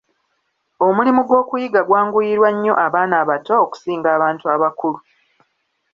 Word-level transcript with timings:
Omulimu 0.85 1.21
gw'okuyiga 1.27 1.81
gwanguyirwa 1.87 2.49
nnyo 2.55 2.73
abaana 2.85 3.15
abato 3.23 3.53
okusinga 3.63 4.07
abantu 4.15 4.45
abakulu. 4.55 4.99